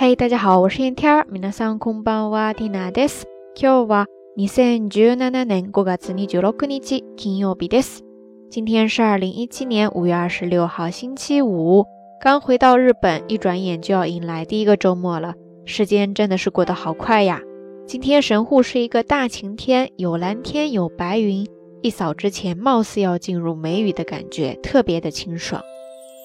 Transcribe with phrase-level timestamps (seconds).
[0.00, 1.26] 嘿，大家好，我是燕天儿。
[1.32, 3.26] 皆さんこんばんは、ティナです。
[3.54, 4.06] 今日は
[4.36, 8.02] 二千十七年五月二十六日、金曜日です。
[8.50, 11.84] 今天是二零一七年五月二十六号，星期五。
[12.20, 15.34] 刚回到日本，一转眼就要迎来第一个周末了。
[15.64, 17.40] 时间真的是过得好快呀！
[17.86, 21.46] 今天神户是一个大晴天，有蓝天，有白云，
[21.82, 25.62] 一扫之前貌似要进入梅雨的感觉，特别的清爽。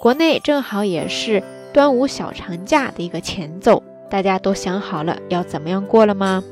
[0.02, 1.44] 国内正好也是。
[1.77, 6.43] 端午小长假的一个前奏，大家都想好了要怎么样过了吗？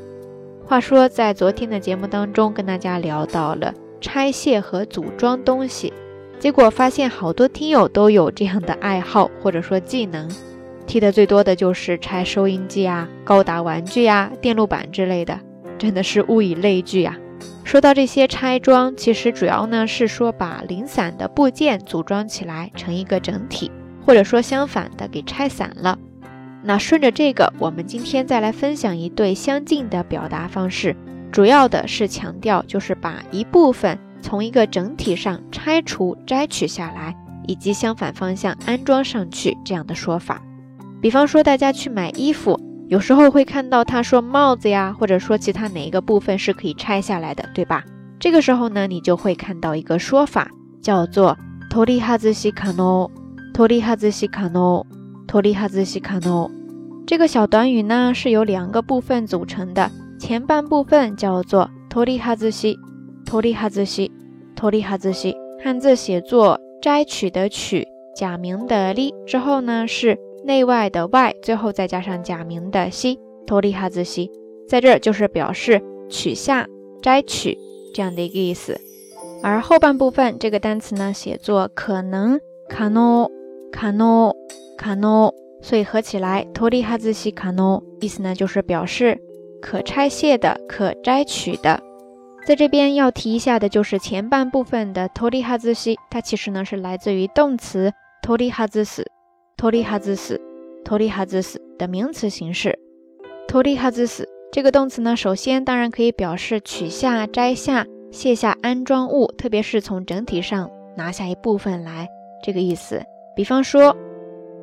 [0.67, 5.91] 话说，在昨天的节目当中，跟大家聊到了拆卸和组装东西，
[6.37, 10.29] 结果发现好多听友都有这样的爱好或者说技能，
[10.85, 15.39] 提的最多的就是拆收音机啊、高达玩具啊、电路板之类的，
[15.79, 17.17] 真的是物以类聚啊。
[17.63, 23.71] 说到这些拆装，其实主要呢是说把零散的部件组装起来成一个整体。
[24.04, 25.98] 或者说相反的，给拆散了。
[26.62, 30.94] 那顺着这个，我们今天再来分享一对相近的表达方式，
[31.32, 40.42] 主要的是强调就是把一部分从一个整体上拆除、摘取下来，以及相反方向安装上去这样的说法。
[41.00, 47.84] 比方说，大家去买衣服，有时候会看到他说帽子呀，或者说其他哪一个部分是可以拆下来的，对吧？
[48.18, 50.50] 这个时候呢，你就会看到一个说法，
[50.82, 51.38] 叫做“
[51.70, 53.08] トリハズシカノ”。
[53.55, 54.85] 托利哈兹西卡诺，
[55.29, 56.51] 托利哈兹西卡诺，
[57.07, 59.89] 这个小短语呢是由两个部分组成的，
[60.19, 62.77] 前半部分叫做托利哈兹西，
[63.25, 64.11] 托利哈兹西，
[64.57, 73.17] 托利哈兹西，汉字写作摘取的取，假名的利之后呢是内外的外，最后再加上假名的西，
[73.47, 74.29] 托利哈兹西，
[74.67, 76.67] 在这儿就是表示取下、
[77.01, 77.57] 摘取
[77.93, 78.77] 这样的一个意思。
[79.41, 83.31] 而后半部分这个单词呢写作可能卡诺。
[83.75, 84.33] 卡诺
[84.77, 89.19] 卡诺，所以合起来托利哈兹西卡诺，意思呢就是表示
[89.61, 91.81] 可拆卸的、可摘取的。
[92.47, 97.91] 在这边要提一下的就是前半部分的托利哈兹西，它其实呢是来自于动词
[98.23, 99.05] 托利哈兹斯，
[99.57, 100.39] 托利哈兹斯，
[100.85, 102.79] 托利哈兹斯的名词形式。
[103.45, 112.07] 托利哈兹斯这个动词呢，首先当然可以表示取下、摘下、卸下安装物，特别是从整体上拿下一部分来，
[112.41, 113.03] 这个意思。
[113.34, 113.96] 比方说，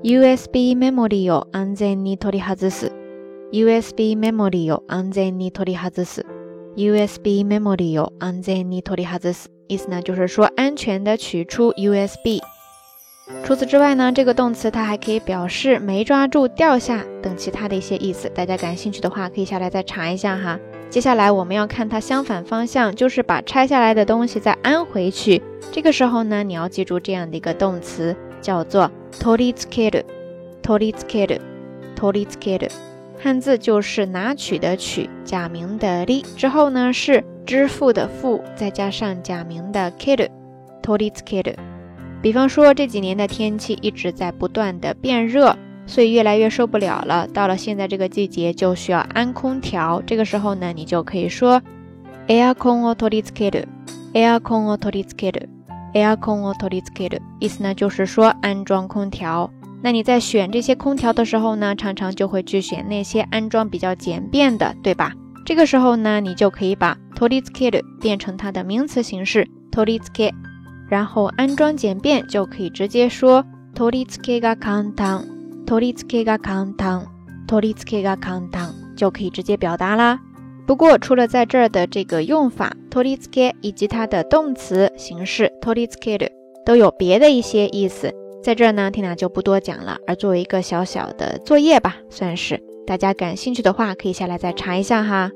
[0.04, 2.92] USB memory を安全に取り外す。
[3.52, 6.26] USB memory を安全に取り外す。
[6.76, 9.50] USB memory を安全に取り外す。
[9.68, 12.42] 意思呢，就是说安全的取出 USB。
[13.44, 18.30] 除此之外呢，这个动词它还可以表示没抓住、掉下等其他的一些意思。
[18.30, 20.60] 大家感兴趣的话，可以下来再查一下哈。
[20.90, 25.42] 接下来我们要看它相反方向，就是把拆下来的东西再安回去。
[25.72, 28.16] 这个时候呢，你要记住这样的一个动词。
[28.42, 28.90] 叫做
[29.20, 30.06] 取り付ける，
[30.62, 31.42] 取り付ける，
[31.96, 32.72] 取り付ける，
[33.22, 40.30] 汉字就是拿取的取，假名的り之后呢是支付的付，再加上假名的ける，
[40.82, 41.56] 取り付ける。
[42.22, 45.56] 比方说这几年的天气一直在不断的变热，
[45.86, 47.28] 所以越来越受不了了。
[47.28, 51.62] 到了现在这个季节就需要安空调，这个时候呢你就可以说
[52.28, 53.68] エアコンを取り付ける，
[54.14, 55.50] エアコンを取り付ける。
[55.50, 55.61] air con or
[55.93, 59.51] T o l i z k e 意思呢就是说安装空调。
[59.83, 65.13] 那你在选这些空调的时候呢，常常就会去选那些安装比较简便的，对吧？
[65.45, 70.35] 这个时候呢，你就可以把 t o l i z k e 变成它的名词形式 t o l i z k e
[70.89, 76.21] 然后安装简便就可以直接说 t o l i z k e ga kantan，t o l i z k
[76.21, 80.21] e ga kantan，t o l i z k e ga kantan 就可以直接表达啦。
[80.73, 86.31] 不过，除了在这儿的这个用法 t o l i z k e 以及它的动词形式 t o l i z k e
[86.65, 88.11] 都有别的一些意思，
[88.43, 89.99] 在这儿呢，Tina 就不多讲了。
[90.07, 95.31] 而作为一个小小的作业吧，算是大家感兴趣的话，可以下来再查一下哈。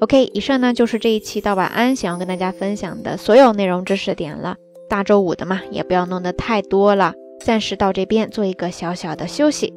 [0.00, 4.56] OK，以上呢就是这一期到晚安想要跟大家分享的所有内容知识点了。
[4.88, 7.12] 大周五的嘛，也不要弄得太多了，
[7.44, 9.74] 暂时到这边做一个小小的休息。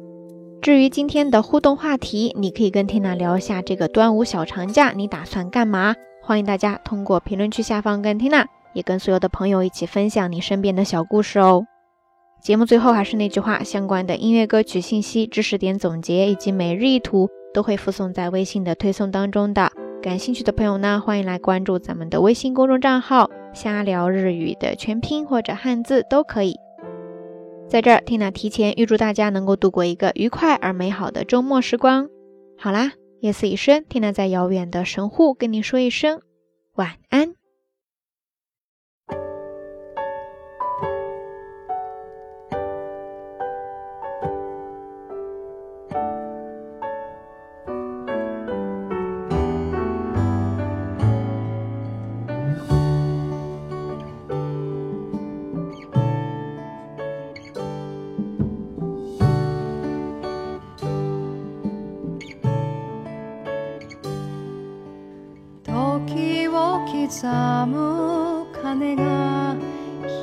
[0.64, 5.94] 至于今天的互动话题，你可以跟 Tina 聊一下这个端午小长假，你打算干嘛？
[6.22, 11.66] 欢迎大家通过评论区下方跟 Tina，也跟所有的朋友一起分享你身边的小故事哦。
[12.40, 19.70] 节目最后还是那句话，相关的音乐歌曲信息、知识点总结以及每日一图都会附送在微信的推送当中的。
[20.00, 26.56] 感兴趣的朋友呢，欢迎来关注咱们的微信公众账号“瞎聊日语”的全拼或者汉字都可以。
[27.68, 32.08] 在这儿，Tina 提前预祝大家能够度过一个愉快而美好的周末时光。
[32.56, 36.20] 好啦，夜色已深缇娜在遥远的神户跟你说一声
[36.74, 37.34] 晚安。
[67.06, 67.26] 刻
[67.66, 69.54] む鐘が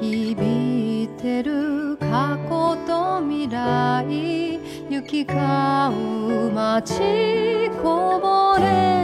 [0.02, 4.42] 響いてる過去と未来。
[4.90, 5.38] 行き交
[6.48, 9.01] う街こぼれ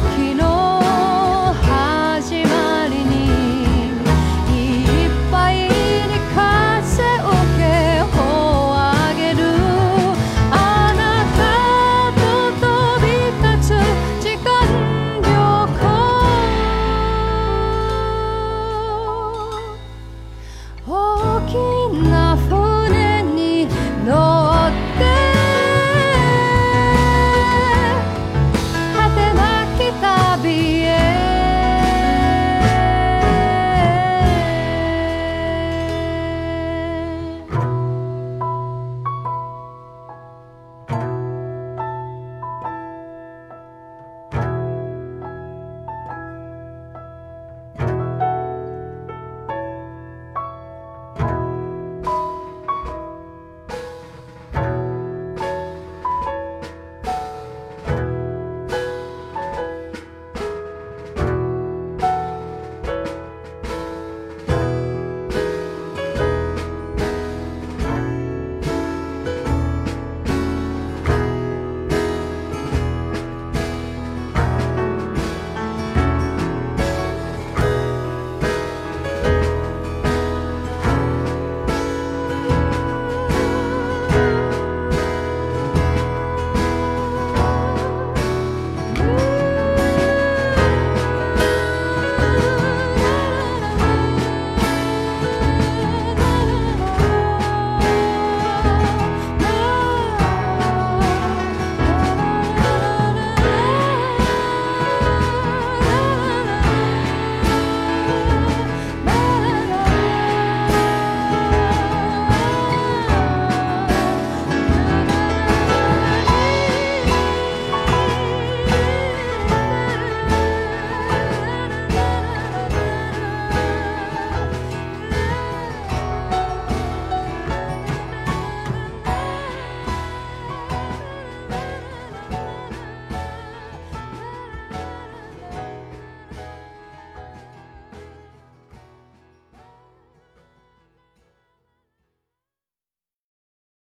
[0.00, 0.39] 時の